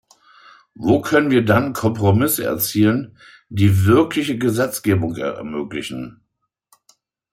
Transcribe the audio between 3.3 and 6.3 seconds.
die wirkliche Gesetzgebung ermöglichen?